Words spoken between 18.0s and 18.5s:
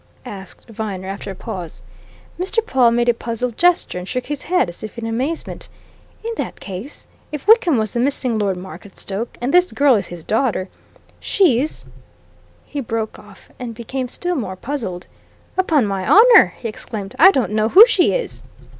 is!"